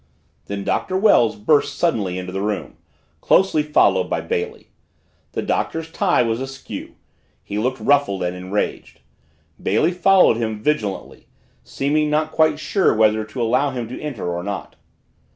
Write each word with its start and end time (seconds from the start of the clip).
Then 0.47 0.63
Doctor 0.63 0.97
Wells 0.97 1.35
burst 1.35 1.77
suddenly 1.77 2.17
into 2.17 2.31
the 2.31 2.41
room, 2.41 2.75
closely 3.21 3.61
followed 3.61 4.09
by 4.09 4.19
Bailey. 4.21 4.69
The 5.33 5.43
Doctor's 5.43 5.91
tie 5.91 6.23
was 6.23 6.41
askew 6.41 6.95
he 7.43 7.59
looked 7.59 7.79
ruffled 7.79 8.23
and 8.23 8.35
enraged. 8.35 9.01
Bailey 9.61 9.91
followed 9.91 10.37
him 10.37 10.59
vigilantly, 10.63 11.27
seeming 11.63 12.09
not 12.09 12.31
quite 12.31 12.57
sure 12.57 12.95
whether 12.95 13.23
to 13.23 13.41
allow 13.43 13.69
him 13.69 13.87
to 13.89 14.01
enter 14.01 14.27
or 14.27 14.41
not. 14.41 14.75